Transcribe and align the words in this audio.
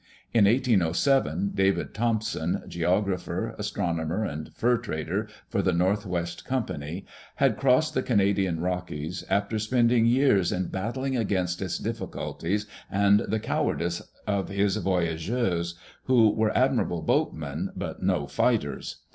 In 0.33 0.45
1807 0.45 1.51
David 1.53 1.93
Thompson, 1.93 2.63
geographer, 2.67 3.53
astronomer, 3.59 4.25
and 4.25 4.51
fur 4.55 4.77
trader 4.77 5.27
for 5.47 5.61
the 5.61 5.73
North 5.73 6.07
West 6.07 6.43
Com 6.43 6.65
pany, 6.65 7.05
had 7.35 7.55
crossed 7.55 7.93
the 7.93 8.01
Canadian 8.01 8.61
Rockies, 8.61 9.23
after 9.29 9.59
spending 9.59 10.07
years 10.07 10.51
in 10.51 10.69
bat 10.69 10.95
tling 10.95 11.15
against 11.15 11.61
its 11.61 11.77
difficulties 11.77 12.65
and 12.89 13.19
the 13.19 13.39
cowardice 13.39 14.01
of 14.25 14.49
his 14.49 14.75
voyageurs, 14.77 15.75
who 16.05 16.31
were 16.31 16.57
admirable 16.57 17.03
boatmen 17.03 17.69
but 17.75 18.01
no 18.01 18.25
fighters. 18.25 19.03